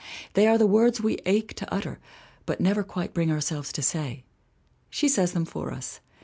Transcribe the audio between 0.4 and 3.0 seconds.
are the words we ache to utter but never